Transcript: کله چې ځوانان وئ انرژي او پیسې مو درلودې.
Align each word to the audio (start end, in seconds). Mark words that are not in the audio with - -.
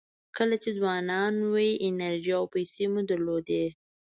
کله 0.37 0.55
چې 0.63 0.69
ځوانان 0.77 1.33
وئ 1.53 1.71
انرژي 1.87 2.33
او 2.39 2.45
پیسې 2.53 2.85
مو 2.91 3.01
درلودې. 3.09 3.65